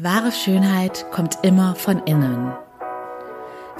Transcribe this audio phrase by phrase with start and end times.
[0.00, 2.52] Wahre Schönheit kommt immer von innen.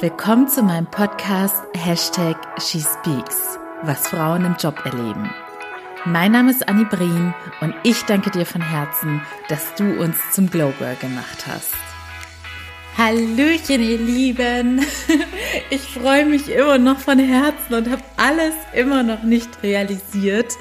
[0.01, 5.31] Willkommen zu meinem Podcast Hashtag SheSpeaks, was Frauen im Job erleben.
[6.07, 10.51] Mein Name ist Annie Brien und ich danke dir von Herzen, dass du uns zum
[10.51, 11.77] Glow Girl gemacht hast.
[12.99, 14.85] Hallöchen, ihr Lieben!
[15.71, 20.57] Ich freue mich immer noch von Herzen und habe alles immer noch nicht realisiert,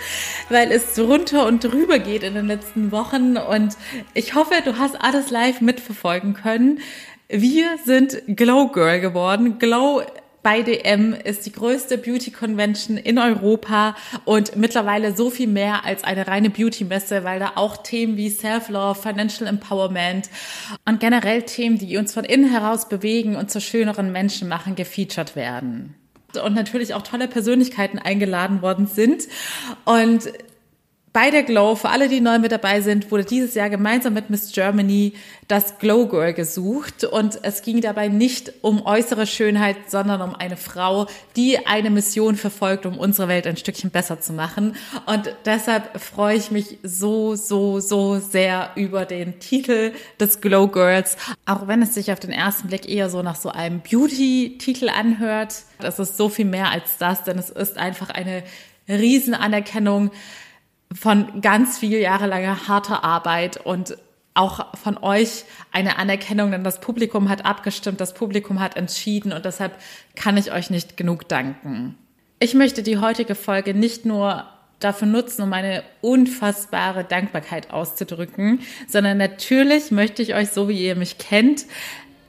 [0.50, 3.76] weil es runter und drüber geht in den letzten Wochen und
[4.14, 6.80] ich hoffe, du hast alles live mitverfolgen können.
[7.30, 9.60] Wir sind Glow Girl geworden.
[9.60, 10.04] Glow
[10.48, 16.06] bei DM ist die größte Beauty Convention in Europa und mittlerweile so viel mehr als
[16.06, 20.30] eine reine Beauty Messe, weil da auch Themen wie Self-Love, Financial Empowerment
[20.86, 25.36] und generell Themen, die uns von innen heraus bewegen und zu schöneren Menschen machen, gefeatured
[25.36, 25.96] werden
[26.42, 29.28] und natürlich auch tolle Persönlichkeiten eingeladen worden sind.
[29.84, 30.32] Und
[31.18, 34.30] bei der Glow, für alle, die neu mit dabei sind, wurde dieses Jahr gemeinsam mit
[34.30, 35.14] Miss Germany
[35.48, 37.06] das Glow Girl gesucht.
[37.06, 42.36] Und es ging dabei nicht um äußere Schönheit, sondern um eine Frau, die eine Mission
[42.36, 44.76] verfolgt, um unsere Welt ein Stückchen besser zu machen.
[45.08, 51.18] Und deshalb freue ich mich so, so, so sehr über den Titel des Glow Girls.
[51.48, 55.64] Auch wenn es sich auf den ersten Blick eher so nach so einem Beauty-Titel anhört.
[55.80, 58.44] Es ist so viel mehr als das, denn es ist einfach eine
[58.88, 60.12] Riesenanerkennung
[60.94, 63.98] von ganz viel jahrelanger harter Arbeit und
[64.34, 69.46] auch von euch eine Anerkennung, denn das Publikum hat abgestimmt, das Publikum hat entschieden und
[69.46, 69.74] deshalb
[70.16, 71.98] kann ich euch nicht genug danken.
[72.40, 74.46] Ich möchte die heutige Folge nicht nur
[74.80, 80.96] dafür nutzen, um meine unfassbare Dankbarkeit auszudrücken, sondern natürlich möchte ich euch, so wie ihr
[80.96, 81.66] mich kennt,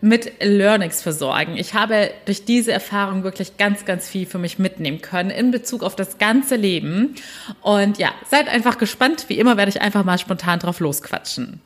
[0.01, 1.57] mit Learnings versorgen.
[1.57, 5.83] Ich habe durch diese Erfahrung wirklich ganz, ganz viel für mich mitnehmen können in Bezug
[5.83, 7.17] auf das ganze Leben.
[7.63, 9.25] Und ja, seid einfach gespannt.
[9.29, 11.61] Wie immer werde ich einfach mal spontan drauf losquatschen.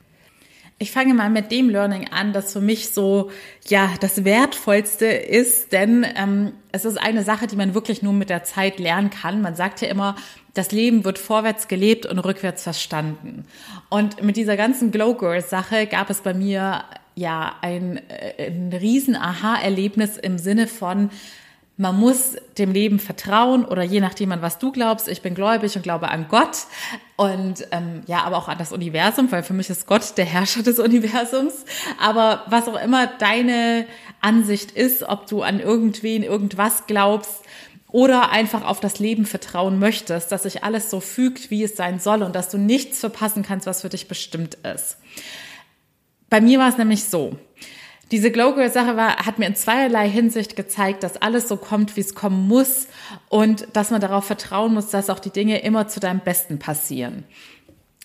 [0.79, 3.31] Ich fange mal mit dem Learning an, das für mich so
[3.69, 8.31] ja das wertvollste ist, denn ähm, es ist eine Sache, die man wirklich nur mit
[8.31, 9.43] der Zeit lernen kann.
[9.43, 10.17] Man sagt ja immer,
[10.55, 13.45] das Leben wird vorwärts gelebt und rückwärts verstanden.
[13.91, 16.83] Und mit dieser ganzen Glow Girl Sache gab es bei mir
[17.15, 21.11] ja ein, äh, ein riesen Aha-Erlebnis im Sinne von,
[21.79, 25.09] man muss dem Leben vertrauen oder je nachdem an was du glaubst.
[25.09, 26.67] Ich bin gläubig und glaube an Gott
[27.17, 30.63] und ähm, ja, aber auch an das Universum, weil für mich ist Gott der Herrscher
[30.63, 31.65] des Universums.
[32.01, 33.87] Aber was auch immer deine
[34.21, 37.43] Ansicht ist, ob du an irgendwen, irgendwas glaubst
[37.91, 42.01] oder einfach auf das Leben vertrauen möchtest, dass sich alles so fügt, wie es sein
[42.01, 44.99] soll und dass du nichts verpassen kannst, was für dich bestimmt ist.
[46.33, 47.37] Bei mir war es nämlich so.
[48.11, 51.95] Diese Glow Girl Sache war, hat mir in zweierlei Hinsicht gezeigt, dass alles so kommt,
[51.95, 52.89] wie es kommen muss
[53.29, 57.25] und dass man darauf vertrauen muss, dass auch die Dinge immer zu deinem Besten passieren.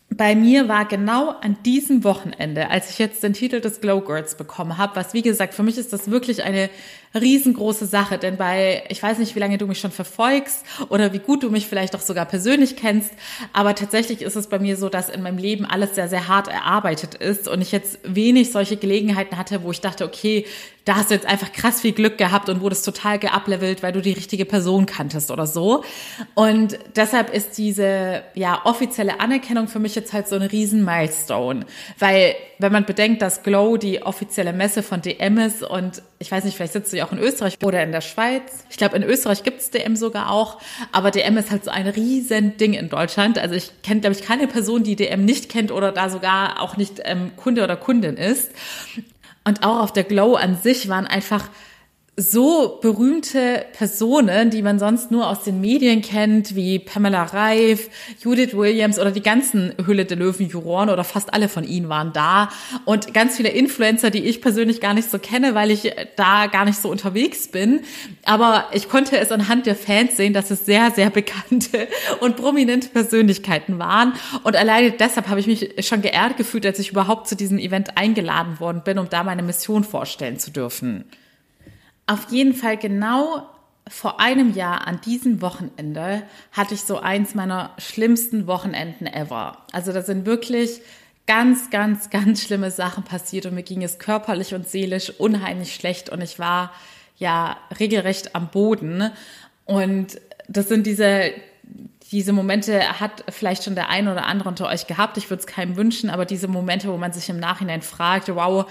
[0.09, 4.35] Bei mir war genau an diesem Wochenende, als ich jetzt den Titel des Glow Girls
[4.35, 6.69] bekommen habe, was wie gesagt, für mich ist das wirklich eine
[7.21, 11.19] riesengroße Sache, denn bei, ich weiß nicht, wie lange du mich schon verfolgst oder wie
[11.19, 13.11] gut du mich vielleicht auch sogar persönlich kennst,
[13.53, 16.47] aber tatsächlich ist es bei mir so, dass in meinem Leben alles sehr, sehr hart
[16.47, 20.45] erarbeitet ist und ich jetzt wenig solche Gelegenheiten hatte, wo ich dachte, okay,
[20.87, 24.01] da hast du jetzt einfach krass viel Glück gehabt und wurdest total geablevelt, weil du
[24.01, 25.83] die richtige Person kanntest oder so.
[26.33, 31.65] Und deshalb ist diese, ja, offizielle Anerkennung für mich jetzt halt so ein riesen Milestone,
[31.99, 36.45] weil wenn man bedenkt, dass Glow die offizielle Messe von DM ist und ich weiß
[36.45, 38.65] nicht, vielleicht sitzt du ja auch in Österreich oder in der Schweiz.
[38.69, 40.59] Ich glaube, in Österreich gibt's DM sogar auch,
[40.91, 43.37] aber DM ist halt so ein riesen Ding in Deutschland.
[43.37, 46.77] Also ich kenne, glaube ich, keine Person, die DM nicht kennt oder da sogar auch
[46.77, 48.51] nicht ähm, Kunde oder Kundin ist.
[49.43, 51.49] Und auch auf der Glow an sich waren einfach
[52.19, 57.91] so berühmte Personen, die man sonst nur aus den Medien kennt, wie Pamela Reif,
[58.23, 62.13] Judith Williams oder die ganzen Hülle der Löwen Juroren oder fast alle von ihnen waren
[62.13, 62.49] da
[62.85, 66.65] und ganz viele Influencer, die ich persönlich gar nicht so kenne, weil ich da gar
[66.65, 67.81] nicht so unterwegs bin.
[68.25, 71.87] Aber ich konnte es anhand der Fans sehen, dass es sehr, sehr bekannte
[72.19, 74.13] und prominente Persönlichkeiten waren.
[74.41, 77.95] Und alleine deshalb habe ich mich schon geehrt gefühlt, als ich überhaupt zu diesem Event
[77.95, 81.05] eingeladen worden bin, um da meine Mission vorstellen zu dürfen.
[82.07, 83.47] Auf jeden Fall genau
[83.89, 89.57] vor einem Jahr an diesem Wochenende hatte ich so eins meiner schlimmsten Wochenenden ever.
[89.71, 90.81] Also da sind wirklich
[91.25, 96.09] ganz, ganz, ganz schlimme Sachen passiert und mir ging es körperlich und seelisch unheimlich schlecht
[96.09, 96.71] und ich war
[97.17, 99.11] ja regelrecht am Boden.
[99.65, 101.31] Und das sind diese,
[102.11, 105.17] diese Momente hat vielleicht schon der eine oder andere unter euch gehabt.
[105.17, 108.65] Ich würde es keinem wünschen, aber diese Momente, wo man sich im Nachhinein fragt, wow,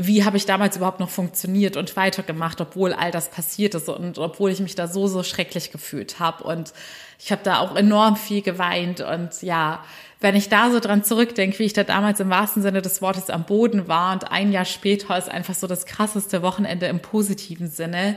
[0.00, 4.16] wie habe ich damals überhaupt noch funktioniert und weitergemacht, obwohl all das passiert ist und
[4.16, 6.44] obwohl ich mich da so, so schrecklich gefühlt habe.
[6.44, 6.72] Und
[7.18, 9.00] ich habe da auch enorm viel geweint.
[9.00, 9.84] Und ja,
[10.20, 13.28] wenn ich da so dran zurückdenke, wie ich da damals im wahrsten Sinne des Wortes
[13.28, 17.68] am Boden war und ein Jahr später ist einfach so das krasseste Wochenende im positiven
[17.68, 18.16] Sinne,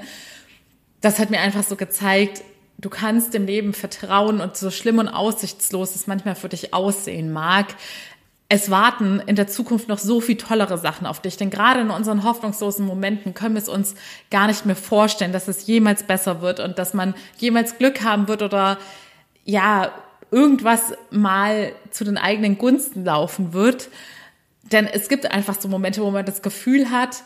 [1.02, 2.44] das hat mir einfach so gezeigt,
[2.78, 7.32] du kannst dem Leben vertrauen und so schlimm und aussichtslos es manchmal für dich aussehen
[7.32, 7.76] mag,
[8.54, 11.38] es warten in der Zukunft noch so viel tollere Sachen auf dich.
[11.38, 13.96] Denn gerade in unseren hoffnungslosen Momenten können wir es uns
[14.30, 18.28] gar nicht mehr vorstellen, dass es jemals besser wird und dass man jemals Glück haben
[18.28, 18.78] wird oder
[19.46, 19.94] ja,
[20.32, 23.88] irgendwas mal zu den eigenen Gunsten laufen wird.
[24.64, 27.24] Denn es gibt einfach so Momente, wo man das Gefühl hat,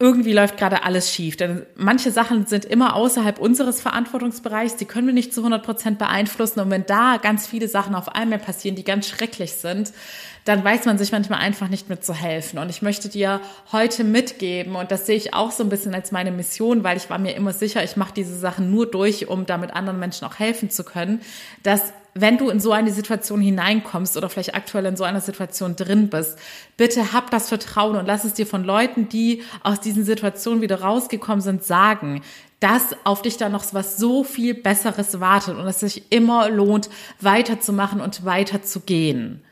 [0.00, 1.36] irgendwie läuft gerade alles schief.
[1.36, 5.98] Denn manche Sachen sind immer außerhalb unseres Verantwortungsbereichs, die können wir nicht zu 100 Prozent
[5.98, 6.60] beeinflussen.
[6.60, 9.92] Und wenn da ganz viele Sachen auf einmal passieren, die ganz schrecklich sind,
[10.46, 12.58] dann weiß man sich manchmal einfach nicht mit zu helfen.
[12.58, 13.42] Und ich möchte dir
[13.72, 17.10] heute mitgeben, und das sehe ich auch so ein bisschen als meine Mission, weil ich
[17.10, 20.38] war mir immer sicher, ich mache diese Sachen nur durch, um damit anderen Menschen auch
[20.38, 21.20] helfen zu können,
[21.62, 25.76] dass wenn du in so eine Situation hineinkommst oder vielleicht aktuell in so einer Situation
[25.76, 26.38] drin bist,
[26.76, 30.80] bitte hab das Vertrauen und lass es dir von Leuten, die aus diesen Situationen wieder
[30.80, 32.22] rausgekommen sind, sagen,
[32.58, 36.90] dass auf dich da noch was so viel Besseres wartet und es sich immer lohnt,
[37.20, 39.42] weiterzumachen und weiterzugehen.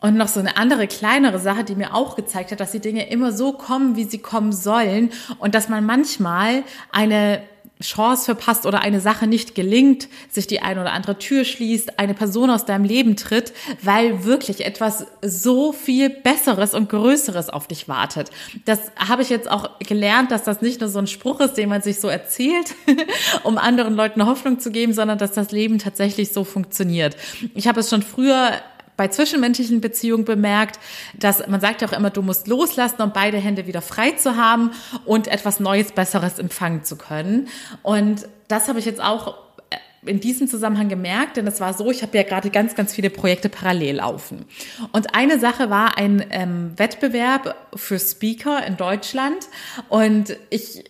[0.00, 3.10] Und noch so eine andere kleinere Sache, die mir auch gezeigt hat, dass die Dinge
[3.10, 7.42] immer so kommen, wie sie kommen sollen und dass man manchmal eine
[7.80, 12.14] Chance verpasst oder eine Sache nicht gelingt, sich die eine oder andere Tür schließt, eine
[12.14, 17.88] Person aus deinem Leben tritt, weil wirklich etwas so viel Besseres und Größeres auf dich
[17.88, 18.30] wartet.
[18.64, 21.68] Das habe ich jetzt auch gelernt, dass das nicht nur so ein Spruch ist, den
[21.68, 22.74] man sich so erzählt,
[23.44, 27.16] um anderen Leuten Hoffnung zu geben, sondern dass das Leben tatsächlich so funktioniert.
[27.54, 28.52] Ich habe es schon früher
[29.00, 30.78] bei zwischenmenschlichen Beziehungen bemerkt,
[31.18, 34.36] dass man sagt ja auch immer, du musst loslassen, um beide Hände wieder frei zu
[34.36, 34.72] haben
[35.06, 37.48] und etwas Neues, Besseres empfangen zu können.
[37.82, 39.38] Und das habe ich jetzt auch
[39.70, 42.92] äh, in diesem Zusammenhang gemerkt, denn es war so, ich habe ja gerade ganz, ganz
[42.92, 44.44] viele Projekte parallel laufen.
[44.92, 49.48] Und eine Sache war ein ähm, Wettbewerb für Speaker in Deutschland.
[49.88, 50.84] Und ich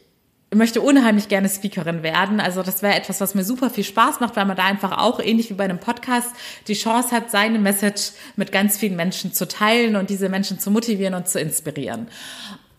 [0.55, 2.41] möchte unheimlich gerne Speakerin werden.
[2.41, 5.21] Also das wäre etwas, was mir super viel Spaß macht, weil man da einfach auch,
[5.21, 6.31] ähnlich wie bei einem Podcast,
[6.67, 10.71] die Chance hat, seine Message mit ganz vielen Menschen zu teilen und diese Menschen zu
[10.71, 12.09] motivieren und zu inspirieren.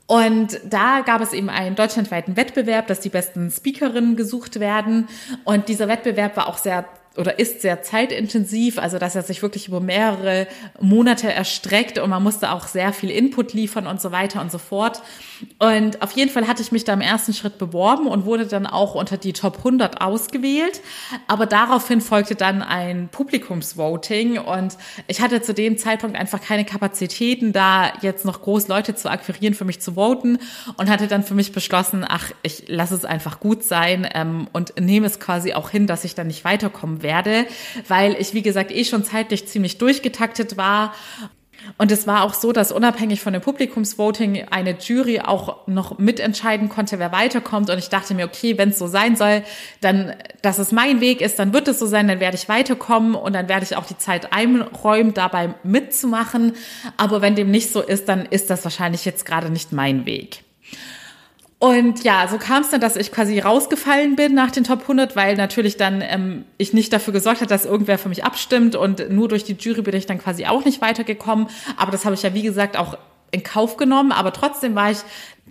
[0.06, 5.08] Und da gab es eben einen deutschlandweiten Wettbewerb, dass die besten Speakerinnen gesucht werden.
[5.46, 6.86] Und dieser Wettbewerb war auch sehr
[7.18, 10.48] oder ist sehr zeitintensiv, also dass er sich wirklich über mehrere
[10.80, 14.58] Monate erstreckt und man musste auch sehr viel Input liefern und so weiter und so
[14.58, 15.02] fort.
[15.60, 18.66] Und auf jeden Fall hatte ich mich da im ersten Schritt beworben und wurde dann
[18.66, 20.82] auch unter die Top 100 ausgewählt.
[21.28, 27.52] Aber daraufhin folgte dann ein Publikumsvoting und ich hatte zu dem Zeitpunkt einfach keine Kapazitäten,
[27.52, 30.40] da jetzt noch groß Leute zu akquirieren, für mich zu voten
[30.78, 34.80] und hatte dann für mich beschlossen, ach, ich lasse es einfach gut sein ähm, und
[34.80, 36.46] nehme es quasi auch hin, dass ich dann nicht
[37.02, 37.46] weiterkomme werde,
[37.88, 40.94] weil ich, wie gesagt, eh schon zeitlich ziemlich durchgetaktet war.
[41.78, 46.70] Und es war auch so, dass unabhängig von dem Publikumsvoting eine Jury auch noch mitentscheiden
[46.70, 47.70] konnte, wer weiterkommt.
[47.70, 49.44] Und ich dachte mir, okay, wenn es so sein soll,
[49.80, 53.14] dann, dass es mein Weg ist, dann wird es so sein, dann werde ich weiterkommen
[53.14, 56.54] und dann werde ich auch die Zeit einräumen, dabei mitzumachen.
[56.98, 60.44] Aber wenn dem nicht so ist, dann ist das wahrscheinlich jetzt gerade nicht mein Weg.
[61.62, 65.16] Und ja, so kam es dann, dass ich quasi rausgefallen bin nach den Top 100,
[65.16, 69.12] weil natürlich dann ähm, ich nicht dafür gesorgt hat, dass irgendwer für mich abstimmt und
[69.12, 71.50] nur durch die Jury bin ich dann quasi auch nicht weitergekommen.
[71.78, 72.98] Aber das habe ich ja, wie gesagt, auch
[73.30, 74.12] in Kauf genommen.
[74.12, 74.98] Aber trotzdem war ich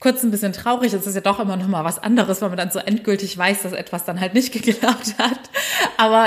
[0.00, 0.92] kurz ein bisschen traurig.
[0.92, 3.62] Es ist ja doch immer noch mal was anderes, weil man dann so endgültig weiß,
[3.62, 5.38] dass etwas dann halt nicht geklappt hat.
[5.96, 6.26] Aber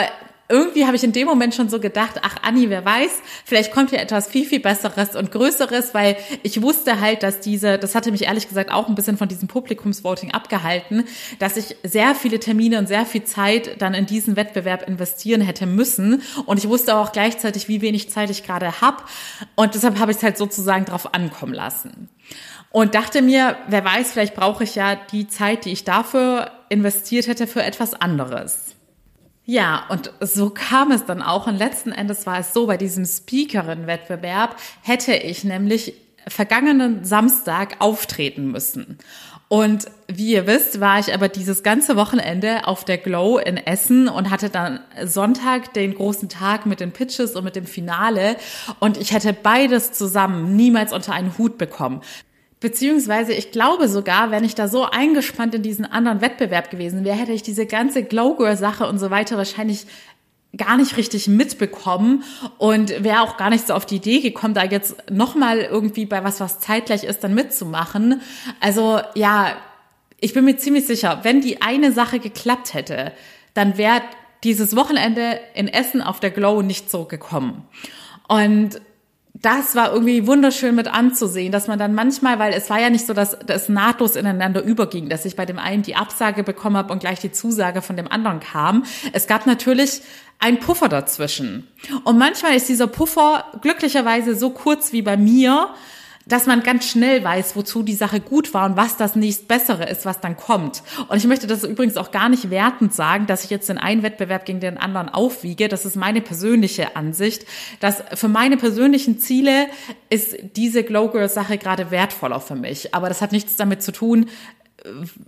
[0.53, 3.09] irgendwie habe ich in dem Moment schon so gedacht, ach Anni, wer weiß,
[3.43, 7.79] vielleicht kommt hier etwas viel, viel Besseres und Größeres, weil ich wusste halt, dass diese,
[7.79, 11.05] das hatte mich ehrlich gesagt auch ein bisschen von diesem Publikumsvoting abgehalten,
[11.39, 15.65] dass ich sehr viele Termine und sehr viel Zeit dann in diesen Wettbewerb investieren hätte
[15.65, 16.21] müssen.
[16.45, 18.97] Und ich wusste auch gleichzeitig, wie wenig Zeit ich gerade habe.
[19.55, 22.09] Und deshalb habe ich es halt sozusagen drauf ankommen lassen.
[22.69, 27.25] Und dachte mir, wer weiß, vielleicht brauche ich ja die Zeit, die ich dafür investiert
[27.25, 28.75] hätte, für etwas anderes.
[29.45, 31.47] Ja, und so kam es dann auch.
[31.47, 35.95] Und letzten Endes war es so, bei diesem Speakerin-Wettbewerb hätte ich nämlich
[36.27, 38.97] vergangenen Samstag auftreten müssen.
[39.49, 44.07] Und wie ihr wisst, war ich aber dieses ganze Wochenende auf der Glow in Essen
[44.07, 48.37] und hatte dann Sonntag den großen Tag mit den Pitches und mit dem Finale.
[48.79, 52.01] Und ich hätte beides zusammen niemals unter einen Hut bekommen.
[52.63, 57.17] Beziehungsweise ich glaube sogar, wenn ich da so eingespannt in diesen anderen Wettbewerb gewesen wäre,
[57.17, 59.85] hätte ich diese ganze Glow Girl Sache und so weiter wahrscheinlich
[60.55, 62.23] gar nicht richtig mitbekommen
[62.59, 66.23] und wäre auch gar nicht so auf die Idee gekommen, da jetzt nochmal irgendwie bei
[66.23, 68.21] was, was zeitgleich ist, dann mitzumachen.
[68.61, 69.57] Also ja,
[70.21, 73.11] ich bin mir ziemlich sicher, wenn die eine Sache geklappt hätte,
[73.55, 74.03] dann wäre
[74.45, 77.67] dieses Wochenende in Essen auf der Glow nicht so gekommen.
[78.29, 78.79] Und
[79.43, 83.05] das war irgendwie wunderschön mit anzusehen, dass man dann manchmal, weil es war ja nicht
[83.05, 86.93] so, dass das nahtlos ineinander überging, dass ich bei dem einen die Absage bekommen habe
[86.93, 88.85] und gleich die Zusage von dem anderen kam.
[89.11, 90.01] Es gab natürlich
[90.39, 91.67] einen Puffer dazwischen.
[92.05, 95.69] Und manchmal ist dieser Puffer glücklicherweise so kurz wie bei mir,
[96.25, 99.89] dass man ganz schnell weiß, wozu die Sache gut war und was das nächst Bessere
[99.89, 100.83] ist, was dann kommt.
[101.07, 104.03] Und ich möchte das übrigens auch gar nicht wertend sagen, dass ich jetzt den einen
[104.03, 105.67] Wettbewerb gegen den anderen aufwiege.
[105.67, 107.45] Das ist meine persönliche Ansicht,
[107.79, 109.67] dass für meine persönlichen Ziele
[110.09, 112.93] ist diese Glow Girl Sache gerade wertvoller für mich.
[112.93, 114.29] Aber das hat nichts damit zu tun,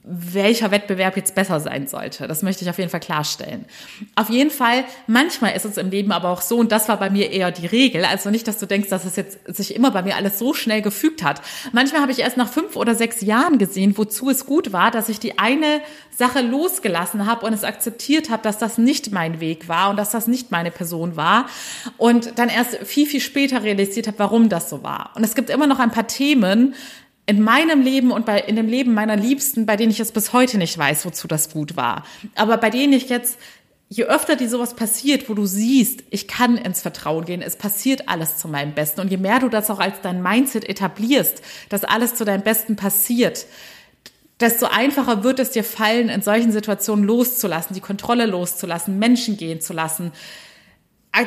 [0.03, 2.27] welcher Wettbewerb jetzt besser sein sollte.
[2.27, 3.65] Das möchte ich auf jeden Fall klarstellen.
[4.15, 7.09] Auf jeden Fall, manchmal ist es im Leben aber auch so, und das war bei
[7.09, 10.01] mir eher die Regel, also nicht, dass du denkst, dass es jetzt sich immer bei
[10.01, 11.41] mir alles so schnell gefügt hat.
[11.71, 15.07] Manchmal habe ich erst nach fünf oder sechs Jahren gesehen, wozu es gut war, dass
[15.07, 15.81] ich die eine
[16.11, 20.11] Sache losgelassen habe und es akzeptiert habe, dass das nicht mein Weg war und dass
[20.11, 21.47] das nicht meine Person war
[21.97, 25.11] und dann erst viel, viel später realisiert habe, warum das so war.
[25.15, 26.75] Und es gibt immer noch ein paar Themen,
[27.25, 30.31] in meinem Leben und bei, in dem Leben meiner Liebsten, bei denen ich es bis
[30.31, 32.05] heute nicht weiß, wozu das gut war.
[32.35, 33.39] Aber bei denen ich jetzt,
[33.89, 38.09] je öfter dir sowas passiert, wo du siehst, ich kann ins Vertrauen gehen, es passiert
[38.09, 39.01] alles zu meinem Besten.
[39.01, 42.75] Und je mehr du das auch als dein Mindset etablierst, dass alles zu deinem Besten
[42.75, 43.47] passiert,
[44.39, 49.61] desto einfacher wird es dir fallen, in solchen Situationen loszulassen, die Kontrolle loszulassen, Menschen gehen
[49.61, 50.11] zu lassen,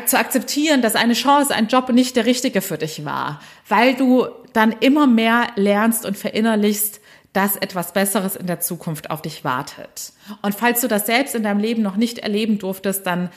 [0.06, 4.26] zu akzeptieren, dass eine Chance, ein Job nicht der richtige für dich war, weil du
[4.58, 7.00] dann immer mehr lernst und verinnerlichst,
[7.32, 10.12] dass etwas Besseres in der Zukunft auf dich wartet.
[10.42, 13.30] Und falls du das selbst in deinem Leben noch nicht erleben durftest, dann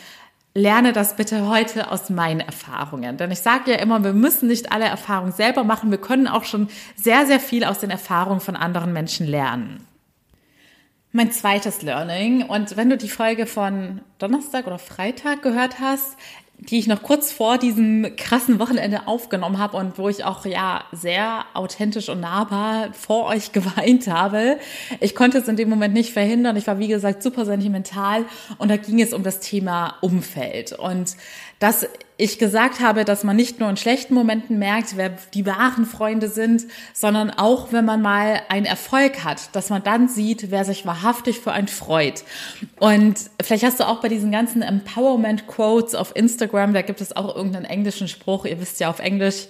[0.56, 3.18] lerne das bitte heute aus meinen Erfahrungen.
[3.18, 5.92] Denn ich sage ja immer, wir müssen nicht alle Erfahrungen selber machen.
[5.92, 9.86] Wir können auch schon sehr, sehr viel aus den Erfahrungen von anderen Menschen lernen.
[11.12, 12.42] Mein zweites Learning.
[12.42, 16.18] Und wenn du die Folge von Donnerstag oder Freitag gehört hast,
[16.62, 20.84] die ich noch kurz vor diesem krassen Wochenende aufgenommen habe und wo ich auch ja
[20.92, 24.60] sehr authentisch und nahbar vor euch geweint habe.
[25.00, 26.56] Ich konnte es in dem Moment nicht verhindern.
[26.56, 28.26] Ich war wie gesagt super sentimental
[28.60, 31.18] und da ging es um das Thema Umfeld und
[31.58, 31.88] dass
[32.22, 36.28] ich gesagt habe, dass man nicht nur in schlechten Momenten merkt, wer die wahren Freunde
[36.28, 40.86] sind, sondern auch, wenn man mal einen Erfolg hat, dass man dann sieht, wer sich
[40.86, 42.24] wahrhaftig für einen freut.
[42.80, 47.36] Und vielleicht hast du auch bei diesen ganzen Empowerment-Quotes auf Instagram, da gibt es auch
[47.36, 49.48] irgendeinen englischen Spruch, ihr wisst ja auf Englisch,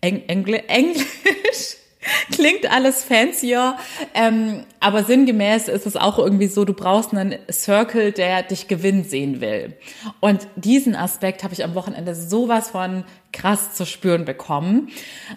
[0.00, 1.76] Eng, Engl Englisch
[2.32, 3.76] Klingt alles fancier,
[4.14, 9.04] ähm, aber sinngemäß ist es auch irgendwie so, du brauchst einen Circle, der dich gewinnen
[9.04, 9.76] sehen will.
[10.20, 14.90] Und diesen Aspekt habe ich am Wochenende sowas von krass zu spüren bekommen.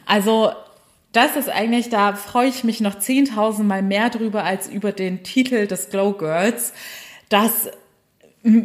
[0.05, 0.51] Also
[1.11, 5.23] das ist eigentlich, da freue ich mich noch 10.000 Mal mehr drüber als über den
[5.23, 6.73] Titel des Glow Girls,
[7.29, 7.69] dass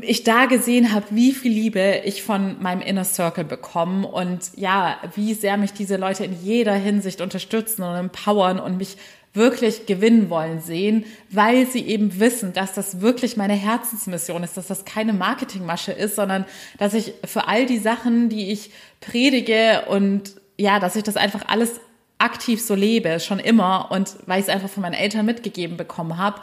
[0.02, 4.98] ich da gesehen habe, wie viel Liebe ich von meinem Inner Circle bekomme und ja,
[5.14, 8.98] wie sehr mich diese Leute in jeder Hinsicht unterstützen und empowern und mich
[9.32, 14.66] wirklich gewinnen wollen sehen, weil sie eben wissen, dass das wirklich meine Herzensmission ist, dass
[14.66, 16.44] das keine Marketingmasche ist, sondern
[16.78, 21.44] dass ich für all die Sachen, die ich predige und ja, dass ich das einfach
[21.46, 21.80] alles
[22.18, 26.18] aktiv so lebe, schon immer und weil ich es einfach von meinen Eltern mitgegeben bekommen
[26.18, 26.40] habe.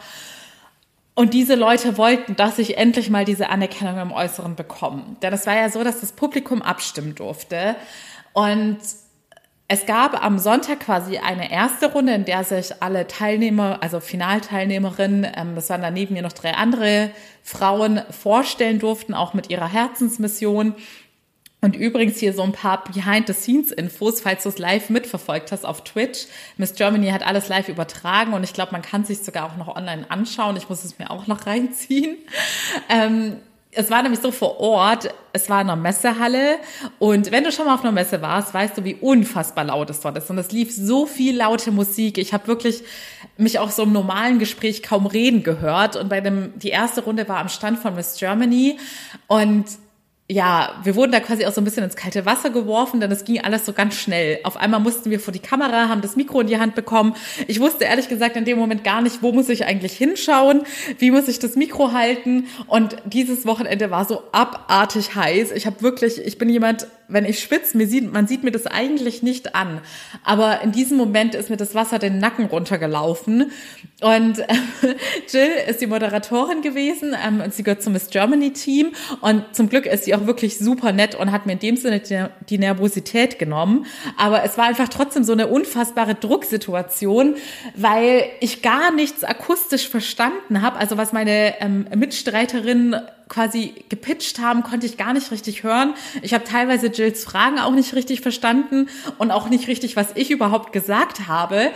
[1.18, 5.02] Und diese Leute wollten, dass ich endlich mal diese Anerkennung im Äußeren bekomme.
[5.20, 7.74] Denn es war ja so, dass das Publikum abstimmen durfte.
[8.34, 8.78] Und
[9.66, 15.26] es gab am Sonntag quasi eine erste Runde, in der sich alle Teilnehmer, also Finalteilnehmerinnen,
[15.34, 17.10] ähm, das waren dann neben mir noch drei andere
[17.42, 20.76] Frauen, vorstellen durften, auch mit ihrer Herzensmission.
[21.60, 26.26] Und übrigens hier so ein paar Behind-the-Scenes-Infos, falls du es live mitverfolgt hast auf Twitch.
[26.56, 29.74] Miss Germany hat alles live übertragen und ich glaube, man kann sich sogar auch noch
[29.74, 30.56] online anschauen.
[30.56, 32.16] Ich muss es mir auch noch reinziehen.
[32.88, 33.38] Ähm,
[33.72, 36.56] es war nämlich so vor Ort, es war in einer Messehalle
[36.98, 40.00] und wenn du schon mal auf einer Messe warst, weißt du, wie unfassbar laut es
[40.00, 40.30] dort ist.
[40.30, 42.18] Und es lief so viel laute Musik.
[42.18, 42.82] Ich habe wirklich
[43.36, 45.96] mich auch so im normalen Gespräch kaum reden gehört.
[45.96, 48.78] Und bei dem, die erste Runde war am Stand von Miss Germany
[49.26, 49.66] und
[50.30, 53.24] ja, wir wurden da quasi auch so ein bisschen ins kalte Wasser geworfen, denn es
[53.24, 54.40] ging alles so ganz schnell.
[54.44, 57.14] Auf einmal mussten wir vor die Kamera, haben das Mikro in die Hand bekommen.
[57.46, 60.64] Ich wusste ehrlich gesagt in dem Moment gar nicht, wo muss ich eigentlich hinschauen,
[60.98, 62.46] wie muss ich das Mikro halten.
[62.66, 65.50] Und dieses Wochenende war so abartig heiß.
[65.52, 68.66] Ich habe wirklich, ich bin jemand, wenn ich schwitze, mir sieht, man sieht mir das
[68.66, 69.80] eigentlich nicht an.
[70.22, 73.50] Aber in diesem Moment ist mir das Wasser den Nacken runtergelaufen.
[74.02, 74.46] Und äh,
[75.32, 78.92] Jill ist die Moderatorin gewesen ähm, und sie gehört zum Miss Germany Team.
[79.22, 82.00] Und zum Glück ist sie auch wirklich super nett und hat mir in dem Sinne
[82.00, 83.86] die, die Nervosität genommen.
[84.18, 87.36] Aber es war einfach trotzdem so eine unfassbare Drucksituation,
[87.74, 90.76] weil ich gar nichts akustisch verstanden habe.
[90.76, 92.96] Also was meine ähm, Mitstreiterin
[93.28, 95.94] quasi gepitcht haben, konnte ich gar nicht richtig hören.
[96.22, 100.30] Ich habe teilweise Jills Fragen auch nicht richtig verstanden und auch nicht richtig, was ich
[100.30, 101.70] überhaupt gesagt habe.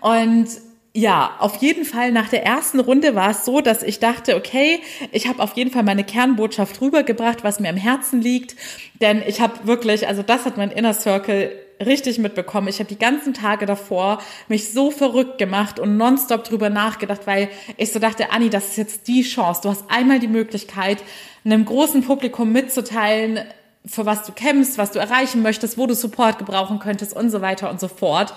[0.00, 0.48] Und
[0.94, 4.80] ja, auf jeden Fall nach der ersten Runde war es so, dass ich dachte, okay,
[5.12, 8.56] ich habe auf jeden Fall meine Kernbotschaft rübergebracht, was mir am Herzen liegt,
[9.00, 11.52] denn ich habe wirklich, also das hat mein Inner Circle
[11.84, 12.68] richtig mitbekommen.
[12.68, 14.18] Ich habe die ganzen Tage davor
[14.48, 18.76] mich so verrückt gemacht und nonstop drüber nachgedacht, weil ich so dachte, Anni, das ist
[18.76, 19.62] jetzt die Chance.
[19.62, 20.98] Du hast einmal die Möglichkeit,
[21.44, 23.40] einem großen Publikum mitzuteilen,
[23.86, 27.40] für was du kämpfst, was du erreichen möchtest, wo du Support gebrauchen könntest und so
[27.40, 28.34] weiter und so fort.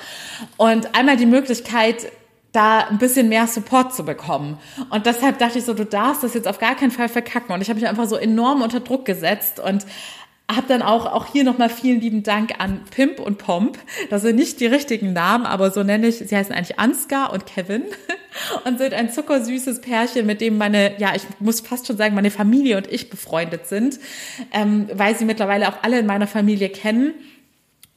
[0.57, 2.11] Und einmal die Möglichkeit,
[2.51, 4.57] da ein bisschen mehr Support zu bekommen.
[4.89, 7.53] Und deshalb dachte ich so, du darfst das jetzt auf gar keinen Fall verkacken.
[7.53, 9.85] Und ich habe mich einfach so enorm unter Druck gesetzt und
[10.55, 13.77] habe dann auch, auch hier nochmal vielen lieben Dank an Pimp und Pomp.
[14.09, 17.45] Das sind nicht die richtigen Namen, aber so nenne ich, sie heißen eigentlich Ansgar und
[17.45, 17.83] Kevin
[18.65, 22.31] und sind ein zuckersüßes Pärchen, mit dem meine, ja, ich muss fast schon sagen, meine
[22.31, 23.99] Familie und ich befreundet sind,
[24.51, 27.13] ähm, weil sie mittlerweile auch alle in meiner Familie kennen.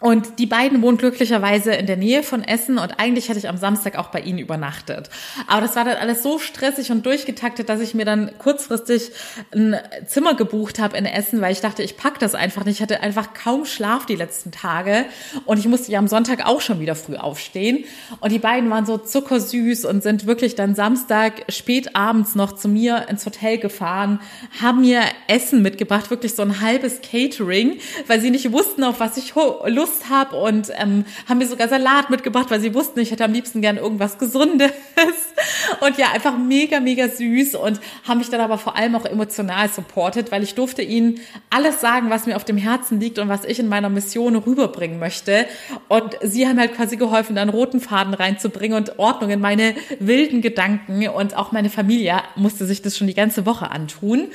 [0.04, 3.56] Und die beiden wohnen glücklicherweise in der Nähe von Essen und eigentlich hätte ich am
[3.56, 5.08] Samstag auch bei ihnen übernachtet.
[5.46, 9.12] Aber das war dann alles so stressig und durchgetaktet, dass ich mir dann kurzfristig
[9.54, 12.74] ein Zimmer gebucht habe in Essen, weil ich dachte, ich pack das einfach nicht.
[12.74, 15.06] Ich hatte einfach kaum Schlaf die letzten Tage
[15.46, 17.86] und ich musste ja am Sonntag auch schon wieder früh aufstehen.
[18.20, 22.68] Und die beiden waren so zuckersüß und sind wirklich dann Samstag spät abends noch zu
[22.68, 24.20] mir ins Hotel gefahren,
[24.60, 29.16] haben mir Essen mitgebracht, wirklich so ein halbes Catering, weil sie nicht wussten, auf was
[29.16, 33.10] ich Lust Lust habe und ähm, haben mir sogar Salat mitgebracht, weil sie wussten, ich
[33.10, 34.72] hätte am liebsten gern irgendwas Gesundes.
[35.80, 39.68] Und ja, einfach mega, mega süß und haben mich dann aber vor allem auch emotional
[39.68, 41.20] supportet, weil ich durfte ihnen
[41.50, 44.98] alles sagen, was mir auf dem Herzen liegt und was ich in meiner Mission rüberbringen
[44.98, 45.46] möchte.
[45.88, 49.74] Und sie haben halt quasi geholfen, da einen roten Faden reinzubringen und Ordnung in meine
[49.98, 51.06] wilden Gedanken.
[51.08, 54.28] Und auch meine Familie musste sich das schon die ganze Woche antun.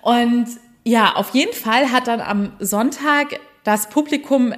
[0.00, 0.46] Und
[0.84, 4.54] ja, auf jeden Fall hat dann am Sonntag das Publikum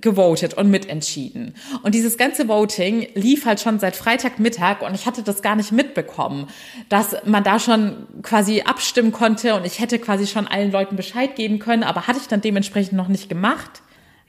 [0.00, 1.54] gewotet und mitentschieden.
[1.82, 5.72] Und dieses ganze Voting lief halt schon seit Freitagmittag und ich hatte das gar nicht
[5.72, 6.48] mitbekommen,
[6.88, 11.36] dass man da schon quasi abstimmen konnte und ich hätte quasi schon allen Leuten Bescheid
[11.36, 13.82] geben können, aber hatte ich dann dementsprechend noch nicht gemacht.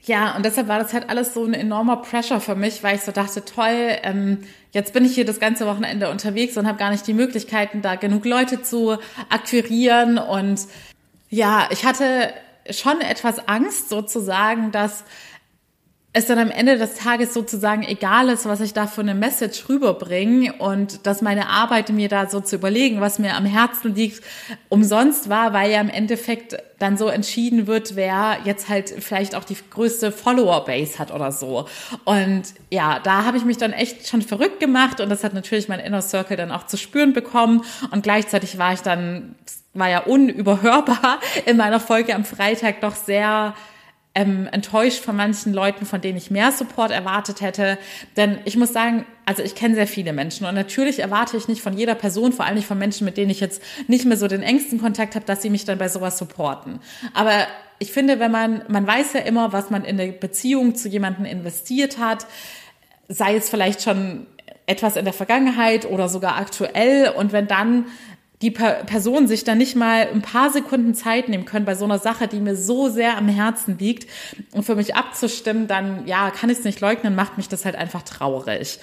[0.04, 3.02] Ja, und deshalb war das halt alles so ein enormer Pressure für mich, weil ich
[3.02, 4.38] so dachte, toll, ähm,
[4.72, 7.96] jetzt bin ich hier das ganze Wochenende unterwegs und habe gar nicht die Möglichkeiten, da
[7.96, 8.96] genug Leute zu
[9.28, 10.18] akquirieren.
[10.18, 10.60] Und
[11.28, 12.32] ja, ich hatte
[12.70, 15.04] schon etwas Angst sozusagen, dass
[16.18, 19.68] es dann am Ende des Tages sozusagen egal ist, was ich da für eine Message
[19.68, 24.22] rüberbringe und dass meine Arbeit mir da so zu überlegen, was mir am Herzen liegt,
[24.68, 29.44] umsonst war, weil ja im Endeffekt dann so entschieden wird, wer jetzt halt vielleicht auch
[29.44, 31.66] die größte Follower-Base hat oder so.
[32.04, 35.68] Und ja, da habe ich mich dann echt schon verrückt gemacht und das hat natürlich
[35.68, 39.34] mein Inner Circle dann auch zu spüren bekommen und gleichzeitig war ich dann,
[39.72, 43.54] war ja unüberhörbar in meiner Folge am Freitag doch sehr
[44.18, 47.78] ähm, enttäuscht von manchen Leuten, von denen ich mehr Support erwartet hätte.
[48.16, 51.62] Denn ich muss sagen, also ich kenne sehr viele Menschen und natürlich erwarte ich nicht
[51.62, 54.26] von jeder Person, vor allem nicht von Menschen, mit denen ich jetzt nicht mehr so
[54.26, 56.80] den engsten Kontakt habe, dass sie mich dann bei sowas supporten.
[57.14, 57.46] Aber
[57.78, 61.24] ich finde, wenn man, man weiß ja immer, was man in eine Beziehung zu jemandem
[61.24, 62.26] investiert hat,
[63.06, 64.26] sei es vielleicht schon
[64.66, 67.86] etwas in der Vergangenheit oder sogar aktuell und wenn dann
[68.42, 71.98] die Person sich dann nicht mal ein paar Sekunden Zeit nehmen können bei so einer
[71.98, 74.08] Sache, die mir so sehr am Herzen liegt
[74.52, 77.74] und für mich abzustimmen, dann ja, kann ich es nicht leugnen, macht mich das halt
[77.74, 78.78] einfach traurig.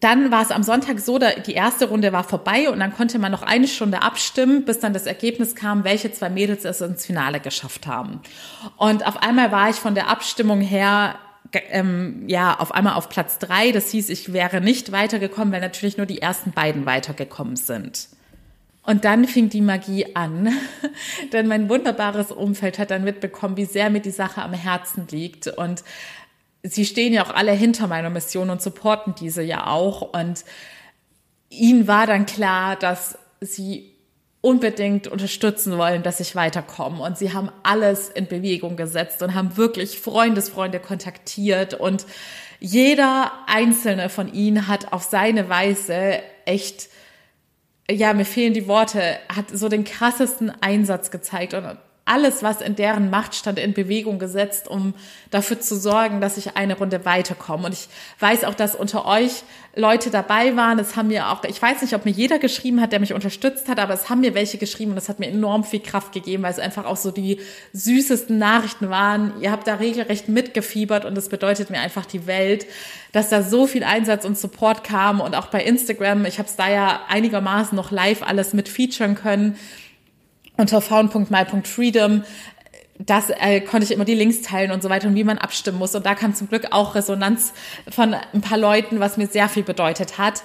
[0.00, 3.30] Dann war es am Sonntag so, die erste Runde war vorbei und dann konnte man
[3.30, 7.40] noch eine Stunde abstimmen, bis dann das Ergebnis kam, welche zwei Mädels es ins Finale
[7.40, 8.20] geschafft haben.
[8.76, 11.16] Und auf einmal war ich von der Abstimmung her
[11.70, 13.72] ähm, ja auf einmal auf Platz drei.
[13.72, 18.08] Das hieß, ich wäre nicht weitergekommen, weil natürlich nur die ersten beiden weitergekommen sind.
[18.82, 20.48] Und dann fing die Magie an,
[21.32, 25.48] denn mein wunderbares Umfeld hat dann mitbekommen, wie sehr mir die Sache am Herzen liegt.
[25.48, 25.82] Und
[26.62, 30.02] sie stehen ja auch alle hinter meiner Mission und supporten diese ja auch.
[30.02, 30.44] Und
[31.50, 33.95] ihnen war dann klar, dass sie
[34.46, 37.02] unbedingt unterstützen wollen, dass ich weiterkomme.
[37.02, 41.74] Und sie haben alles in Bewegung gesetzt und haben wirklich Freundesfreunde kontaktiert.
[41.74, 42.06] Und
[42.60, 46.88] jeder einzelne von ihnen hat auf seine Weise echt,
[47.90, 51.52] ja, mir fehlen die Worte, hat so den krassesten Einsatz gezeigt.
[51.52, 54.94] Und alles, was in deren Macht stand, in Bewegung gesetzt, um
[55.30, 57.66] dafür zu sorgen, dass ich eine Runde weiterkomme.
[57.66, 57.88] Und ich
[58.20, 59.42] weiß auch, dass unter euch
[59.74, 60.78] Leute dabei waren.
[60.78, 63.68] Es haben mir auch, ich weiß nicht, ob mir jeder geschrieben hat, der mich unterstützt
[63.68, 66.44] hat, aber es haben mir welche geschrieben und das hat mir enorm viel Kraft gegeben,
[66.44, 67.40] weil es einfach auch so die
[67.72, 69.32] süßesten Nachrichten waren.
[69.40, 72.66] Ihr habt da regelrecht mitgefiebert und das bedeutet mir einfach die Welt,
[73.10, 76.24] dass da so viel Einsatz und Support kam und auch bei Instagram.
[76.24, 79.58] Ich habe es da ja einigermaßen noch live alles mit featuren können
[80.56, 82.22] unter faun.my.freedom
[82.98, 85.78] das äh, konnte ich immer die Links teilen und so weiter und wie man abstimmen
[85.78, 85.94] muss.
[85.94, 87.52] Und da kam zum Glück auch Resonanz
[87.90, 90.42] von ein paar Leuten, was mir sehr viel bedeutet hat.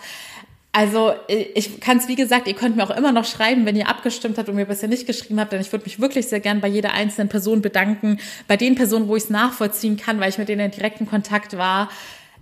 [0.74, 3.90] Also ich kann es, wie gesagt, ihr könnt mir auch immer noch schreiben, wenn ihr
[3.90, 6.62] abgestimmt habt und mir bisher nicht geschrieben habt, denn ich würde mich wirklich sehr gern
[6.62, 10.38] bei jeder einzelnen Person bedanken, bei den Personen, wo ich es nachvollziehen kann, weil ich
[10.38, 11.90] mit denen in direkten Kontakt war.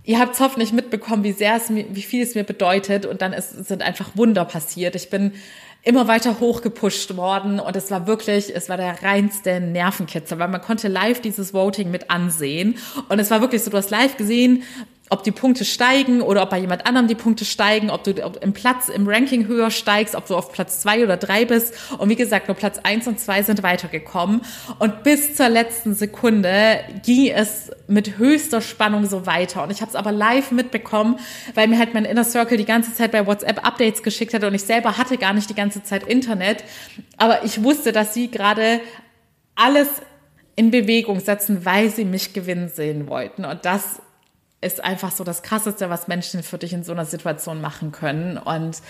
[0.04, 3.32] Ihr habt hoffentlich mitbekommen, wie sehr es mir, wie viel es mir bedeutet und dann
[3.32, 4.94] ist, sind einfach Wunder passiert.
[4.94, 5.32] Ich bin
[5.82, 10.60] immer weiter hochgepusht worden und es war wirklich, es war der reinste Nervenkitzel, weil man
[10.60, 12.76] konnte live dieses Voting mit ansehen
[13.08, 14.62] und es war wirklich so, du hast live gesehen,
[15.10, 18.52] ob die Punkte steigen oder ob bei jemand anderem die Punkte steigen, ob du im
[18.52, 21.74] Platz, im Ranking höher steigst, ob du auf Platz zwei oder drei bist.
[21.98, 24.42] Und wie gesagt, nur Platz eins und zwei sind weitergekommen.
[24.78, 29.64] Und bis zur letzten Sekunde ging es mit höchster Spannung so weiter.
[29.64, 31.18] Und ich habe es aber live mitbekommen,
[31.54, 34.54] weil mir halt mein Inner Circle die ganze Zeit bei WhatsApp Updates geschickt hat und
[34.54, 36.62] ich selber hatte gar nicht die ganze Zeit Internet.
[37.16, 38.80] Aber ich wusste, dass sie gerade
[39.56, 39.88] alles
[40.54, 43.44] in Bewegung setzen, weil sie mich gewinnen sehen wollten.
[43.44, 44.00] Und das
[44.60, 48.36] ist einfach so das Krasseste, was Menschen für dich in so einer Situation machen können.
[48.36, 48.82] Und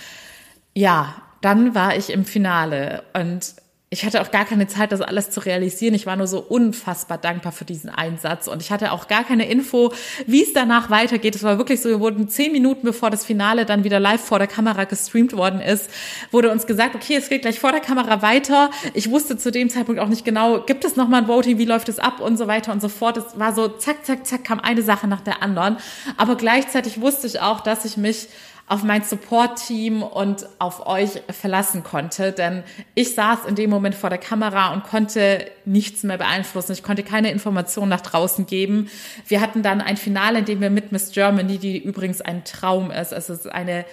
[0.75, 3.55] ja, dann war ich im Finale und
[3.93, 5.95] ich hatte auch gar keine Zeit, das alles zu realisieren.
[5.95, 9.51] Ich war nur so unfassbar dankbar für diesen Einsatz und ich hatte auch gar keine
[9.51, 9.93] Info,
[10.27, 11.35] wie es danach weitergeht.
[11.35, 14.39] Es war wirklich so, wir wurden zehn Minuten bevor das Finale dann wieder live vor
[14.39, 15.91] der Kamera gestreamt worden ist,
[16.31, 18.71] wurde uns gesagt, okay, es geht gleich vor der Kamera weiter.
[18.95, 21.89] Ich wusste zu dem Zeitpunkt auch nicht genau, gibt es nochmal ein Voting, wie läuft
[21.89, 23.17] es ab und so weiter und so fort.
[23.17, 25.79] Es war so zack, zack, zack, kam eine Sache nach der anderen.
[26.17, 28.29] Aber gleichzeitig wusste ich auch, dass ich mich
[28.71, 32.31] auf mein Support-Team und auf euch verlassen konnte.
[32.31, 32.63] Denn
[32.95, 36.71] ich saß in dem Moment vor der Kamera und konnte nichts mehr beeinflussen.
[36.71, 38.89] Ich konnte keine Informationen nach draußen geben.
[39.27, 42.93] Wir hatten dann ein Finale, in dem wir mit Miss Germany, die übrigens ein Traum
[42.93, 43.85] ist, es ist eine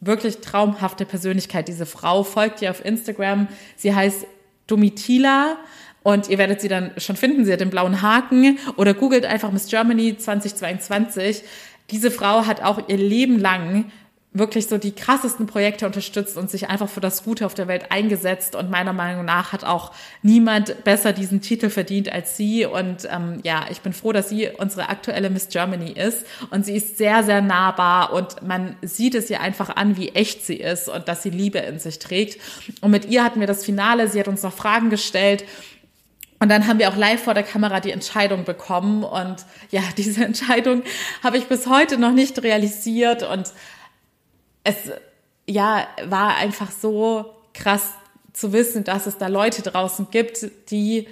[0.00, 1.68] wirklich traumhafte Persönlichkeit.
[1.68, 3.46] Diese Frau folgt ihr auf Instagram.
[3.76, 4.26] Sie heißt
[4.66, 5.58] Domitila.
[6.02, 7.44] Und ihr werdet sie dann schon finden.
[7.44, 11.44] Sie hat den blauen Haken oder googelt einfach Miss Germany 2022.
[11.90, 13.92] Diese Frau hat auch ihr Leben lang
[14.38, 17.90] wirklich so die krassesten Projekte unterstützt und sich einfach für das Gute auf der Welt
[17.90, 18.54] eingesetzt.
[18.54, 22.66] Und meiner Meinung nach hat auch niemand besser diesen Titel verdient als sie.
[22.66, 26.26] Und ähm, ja, ich bin froh, dass sie unsere aktuelle Miss Germany ist.
[26.50, 30.44] Und sie ist sehr, sehr nahbar und man sieht es ihr einfach an, wie echt
[30.44, 32.40] sie ist und dass sie Liebe in sich trägt.
[32.80, 34.08] Und mit ihr hatten wir das Finale.
[34.08, 35.44] Sie hat uns noch Fragen gestellt.
[36.40, 39.02] Und dann haben wir auch live vor der Kamera die Entscheidung bekommen.
[39.02, 40.82] Und ja, diese Entscheidung
[41.22, 43.22] habe ich bis heute noch nicht realisiert.
[43.22, 43.52] Und
[44.68, 44.76] es
[45.46, 47.92] ja war einfach so krass
[48.32, 51.08] zu wissen, dass es da Leute draußen gibt, die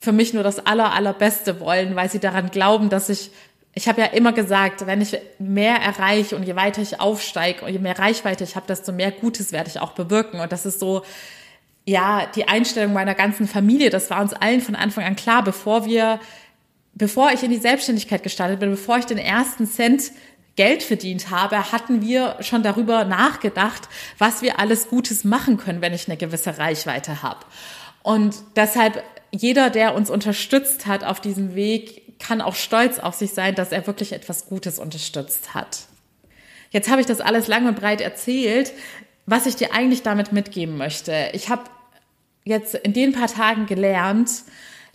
[0.00, 3.30] für mich nur das aller allerbeste wollen, weil sie daran glauben, dass ich
[3.78, 7.72] ich habe ja immer gesagt, wenn ich mehr erreiche und je weiter ich aufsteige und
[7.72, 10.40] je mehr Reichweite ich habe, desto mehr Gutes werde ich auch bewirken.
[10.40, 11.02] Und das ist so,
[11.84, 13.90] ja, die Einstellung meiner ganzen Familie.
[13.90, 16.20] Das war uns allen von Anfang an klar, bevor wir,
[16.94, 20.10] bevor ich in die Selbstständigkeit gestartet bin, bevor ich den ersten Cent
[20.56, 23.88] Geld verdient habe, hatten wir schon darüber nachgedacht,
[24.18, 27.40] was wir alles Gutes machen können, wenn ich eine gewisse Reichweite habe.
[28.02, 33.32] Und deshalb jeder, der uns unterstützt hat auf diesem Weg, kann auch stolz auf sich
[33.32, 35.80] sein, dass er wirklich etwas Gutes unterstützt hat.
[36.70, 38.72] Jetzt habe ich das alles lang und breit erzählt.
[39.26, 41.64] Was ich dir eigentlich damit mitgeben möchte, ich habe
[42.44, 44.30] jetzt in den paar Tagen gelernt,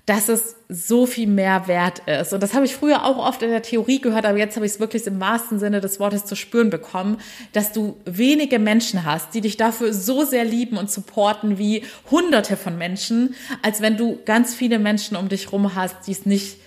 [0.06, 2.34] dass es so viel mehr wert ist.
[2.34, 4.74] Und das habe ich früher auch oft in der Theorie gehört, aber jetzt habe ich
[4.74, 7.18] es wirklich im wahrsten Sinne des Wortes zu spüren bekommen,
[7.54, 12.58] dass du wenige Menschen hast, die dich dafür so sehr lieben und supporten wie hunderte
[12.58, 16.58] von Menschen, als wenn du ganz viele Menschen um dich rum hast, die es nicht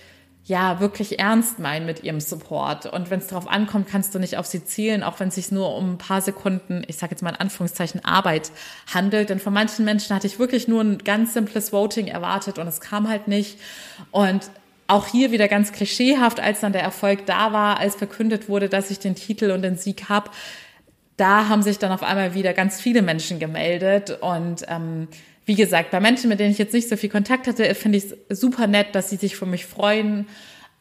[0.45, 2.85] ja wirklich ernst meinen mit ihrem Support.
[2.85, 5.51] Und wenn es darauf ankommt, kannst du nicht auf sie zielen, auch wenn es sich
[5.51, 8.51] nur um ein paar Sekunden, ich sage jetzt mal in Anführungszeichen, Arbeit
[8.93, 9.29] handelt.
[9.29, 12.79] Denn von manchen Menschen hatte ich wirklich nur ein ganz simples Voting erwartet und es
[12.79, 13.59] kam halt nicht.
[14.11, 14.51] Und
[14.87, 18.91] auch hier wieder ganz klischeehaft, als dann der Erfolg da war, als verkündet wurde, dass
[18.91, 20.29] ich den Titel und den Sieg habe,
[21.17, 25.07] da haben sich dann auf einmal wieder ganz viele Menschen gemeldet und ähm,
[25.45, 28.05] wie gesagt, bei Menschen, mit denen ich jetzt nicht so viel Kontakt hatte, finde ich
[28.29, 30.27] es super nett, dass sie sich für mich freuen.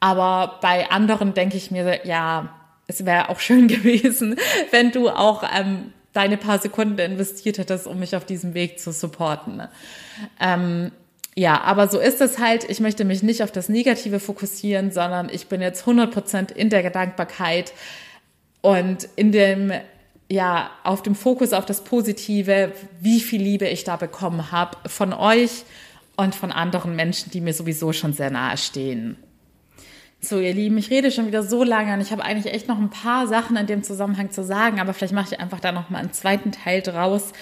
[0.00, 2.54] Aber bei anderen denke ich mir, ja,
[2.86, 4.36] es wäre auch schön gewesen,
[4.70, 8.92] wenn du auch ähm, deine paar Sekunden investiert hättest, um mich auf diesem Weg zu
[8.92, 9.62] supporten.
[10.40, 10.92] Ähm,
[11.34, 12.64] ja, aber so ist es halt.
[12.70, 16.88] Ich möchte mich nicht auf das Negative fokussieren, sondern ich bin jetzt 100% in der
[16.90, 17.72] Dankbarkeit
[18.60, 19.72] und in dem,
[20.30, 25.12] ja, auf dem Fokus auf das Positive, wie viel Liebe ich da bekommen habe von
[25.12, 25.64] euch
[26.16, 29.16] und von anderen Menschen, die mir sowieso schon sehr nahe stehen.
[30.20, 32.78] So, ihr Lieben, ich rede schon wieder so lange und ich habe eigentlich echt noch
[32.78, 35.90] ein paar Sachen in dem Zusammenhang zu sagen, aber vielleicht mache ich einfach da noch
[35.90, 37.32] mal einen zweiten Teil draus.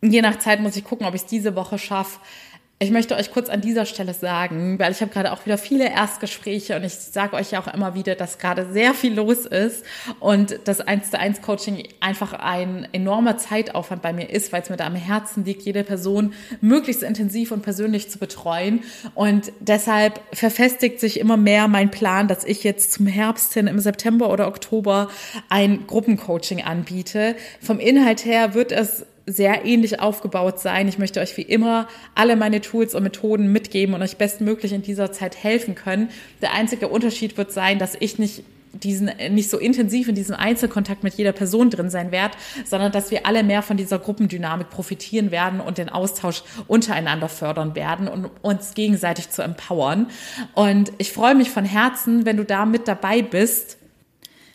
[0.00, 2.20] Je nach Zeit muss ich gucken, ob ich es diese Woche schaffe.
[2.84, 5.88] Ich möchte euch kurz an dieser Stelle sagen, weil ich habe gerade auch wieder viele
[5.88, 9.86] Erstgespräche und ich sage euch ja auch immer wieder, dass gerade sehr viel los ist
[10.20, 14.68] und das 1 zu 1 Coaching einfach ein enormer Zeitaufwand bei mir ist, weil es
[14.68, 18.82] mir da am Herzen liegt, jede Person möglichst intensiv und persönlich zu betreuen
[19.14, 23.78] und deshalb verfestigt sich immer mehr mein Plan, dass ich jetzt zum Herbst hin im
[23.78, 25.08] September oder Oktober
[25.48, 27.34] ein Gruppencoaching anbiete.
[27.62, 30.88] Vom Inhalt her wird es sehr ähnlich aufgebaut sein.
[30.88, 34.82] Ich möchte euch wie immer alle meine Tools und Methoden mitgeben und euch bestmöglich in
[34.82, 36.10] dieser Zeit helfen können.
[36.42, 38.44] Der einzige Unterschied wird sein, dass ich nicht
[38.82, 43.10] diesen nicht so intensiv in diesem Einzelkontakt mit jeder Person drin sein werde, sondern dass
[43.10, 48.30] wir alle mehr von dieser Gruppendynamik profitieren werden und den Austausch untereinander fördern werden und
[48.42, 50.08] uns gegenseitig zu empowern.
[50.54, 53.78] Und ich freue mich von Herzen, wenn du da mit dabei bist.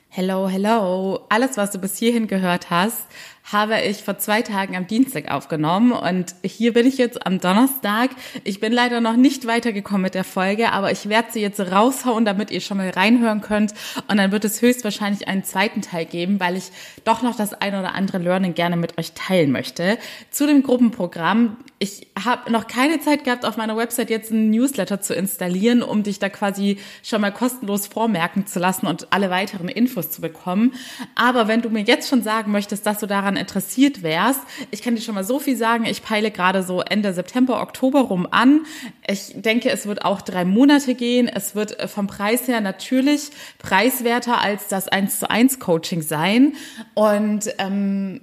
[0.10, 1.20] Hello, hello.
[1.30, 3.06] Alles, was du bis hierhin gehört hast,
[3.52, 8.12] habe ich vor zwei Tagen am Dienstag aufgenommen und hier bin ich jetzt am Donnerstag.
[8.44, 12.26] Ich bin leider noch nicht weitergekommen mit der Folge, aber ich werde sie jetzt raushauen,
[12.26, 13.74] damit ihr schon mal reinhören könnt
[14.08, 16.72] und dann wird es höchstwahrscheinlich einen zweiten Teil geben, weil ich
[17.06, 19.98] doch noch das ein oder andere Learning gerne mit euch teilen möchte.
[20.30, 21.58] Zu dem Gruppenprogramm.
[21.80, 26.04] Ich habe noch keine Zeit gehabt, auf meiner Website jetzt einen Newsletter zu installieren, um
[26.04, 30.74] dich da quasi schon mal kostenlos vormerken zu lassen und alle weiteren Infos zu bekommen.
[31.16, 34.96] Aber wenn du mir jetzt schon sagen möchtest, dass du daran interessiert wärst, ich kann
[34.96, 38.66] dir schon mal so viel sagen, ich peile gerade so Ende September, Oktober rum an.
[39.08, 41.28] Ich denke, es wird auch drei Monate gehen.
[41.28, 46.54] Es wird äh, vom Preis her natürlich preiswerter als das 1 zu 1 Coaching sein.
[46.94, 48.22] Und ähm,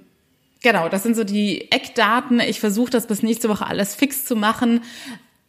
[0.63, 2.39] Genau, das sind so die Eckdaten.
[2.39, 4.81] Ich versuche das bis nächste Woche alles fix zu machen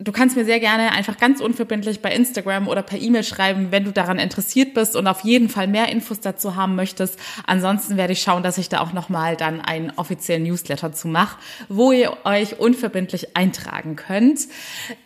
[0.00, 3.84] du kannst mir sehr gerne einfach ganz unverbindlich bei Instagram oder per E-Mail schreiben, wenn
[3.84, 7.18] du daran interessiert bist und auf jeden Fall mehr Infos dazu haben möchtest.
[7.46, 11.38] Ansonsten werde ich schauen, dass ich da auch nochmal dann einen offiziellen Newsletter zu mache,
[11.68, 14.40] wo ihr euch unverbindlich eintragen könnt.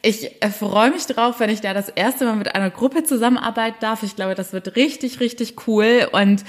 [0.02, 3.78] Ich äh, freue mich drauf, wenn ich da das erste Mal mit einer Gruppe zusammenarbeiten
[3.80, 4.02] darf.
[4.02, 6.44] Ich glaube, das wird richtig, richtig cool und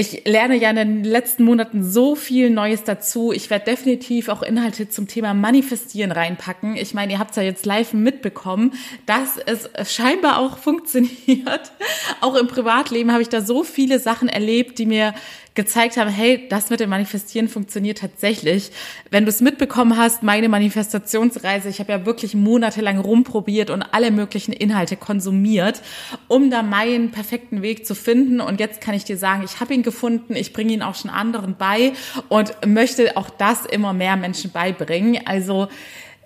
[0.00, 3.32] ich lerne ja in den letzten Monaten so viel Neues dazu.
[3.32, 6.76] Ich werde definitiv auch Inhalte zum Thema Manifestieren reinpacken.
[6.76, 8.74] Ich meine, ihr habt es ja jetzt live mitbekommen,
[9.06, 11.72] dass es scheinbar auch funktioniert.
[12.20, 15.14] Auch im Privatleben habe ich da so viele Sachen erlebt, die mir
[15.58, 18.70] gezeigt haben, hey, das mit dem Manifestieren funktioniert tatsächlich.
[19.10, 24.12] Wenn du es mitbekommen hast, meine Manifestationsreise, ich habe ja wirklich monatelang rumprobiert und alle
[24.12, 25.82] möglichen Inhalte konsumiert,
[26.28, 28.40] um da meinen perfekten Weg zu finden.
[28.40, 31.10] Und jetzt kann ich dir sagen, ich habe ihn gefunden, ich bringe ihn auch schon
[31.10, 31.92] anderen bei
[32.28, 35.26] und möchte auch das immer mehr Menschen beibringen.
[35.26, 35.66] Also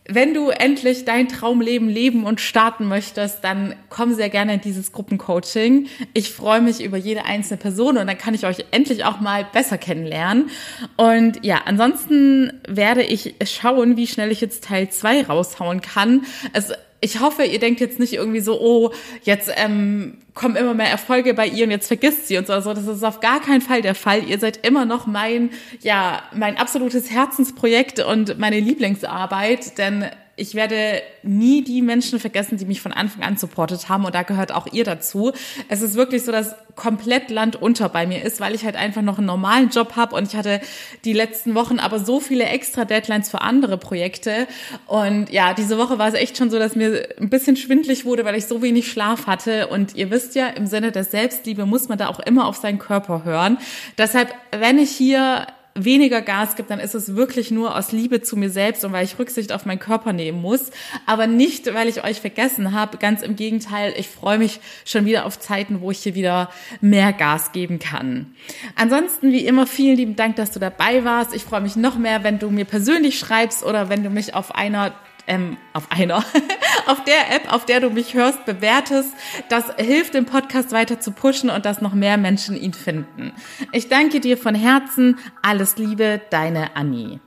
[0.08, 4.90] wenn du endlich dein Traumleben leben und starten möchtest, dann komm sehr gerne in dieses
[4.90, 5.86] Gruppencoaching.
[6.12, 9.46] Ich freue mich über jede einzelne Person und dann kann ich euch endlich auch mal
[9.52, 10.50] besser kennenlernen.
[10.96, 16.22] Und ja, ansonsten werde ich schauen, wie schnell ich jetzt Teil zwei raushauen kann.
[16.52, 18.92] Es ich hoffe, ihr denkt jetzt nicht irgendwie so, oh,
[19.24, 22.72] jetzt ähm, kommen immer mehr Erfolge bei ihr und jetzt vergisst sie oder so.
[22.72, 24.22] Das ist auf gar keinen Fall der Fall.
[24.22, 31.03] Ihr seid immer noch mein, ja, mein absolutes Herzensprojekt und meine Lieblingsarbeit, denn ich werde
[31.23, 34.66] nie die Menschen vergessen, die mich von Anfang an supportet haben und da gehört auch
[34.73, 35.33] ihr dazu.
[35.68, 39.03] Es ist wirklich so, dass komplett Land unter bei mir ist, weil ich halt einfach
[39.03, 40.62] noch einen normalen Job habe und ich hatte
[41.05, 44.47] die letzten Wochen aber so viele extra Deadlines für andere Projekte
[44.87, 48.25] und ja, diese Woche war es echt schon so, dass mir ein bisschen schwindlig wurde,
[48.25, 51.88] weil ich so wenig Schlaf hatte und ihr wisst ja, im Sinne der Selbstliebe muss
[51.88, 53.59] man da auch immer auf seinen Körper hören.
[53.99, 58.37] Deshalb, wenn ich hier weniger Gas gibt, dann ist es wirklich nur aus Liebe zu
[58.37, 60.70] mir selbst und weil ich Rücksicht auf meinen Körper nehmen muss,
[61.06, 62.98] aber nicht, weil ich euch vergessen habe.
[62.98, 67.12] Ganz im Gegenteil, ich freue mich schon wieder auf Zeiten, wo ich hier wieder mehr
[67.12, 68.35] Gas geben kann.
[68.76, 71.35] Ansonsten, wie immer, vielen lieben Dank, dass du dabei warst.
[71.35, 74.54] Ich freue mich noch mehr, wenn du mir persönlich schreibst oder wenn du mich auf
[74.54, 74.92] einer
[75.26, 76.16] ähm, auf einer,
[76.87, 79.11] auf der App, auf der du mich hörst, bewertest.
[79.48, 83.32] Das hilft dem Podcast weiter zu pushen und dass noch mehr Menschen ihn finden.
[83.72, 85.18] Ich danke dir von Herzen.
[85.42, 87.20] Alles Liebe, deine Annie.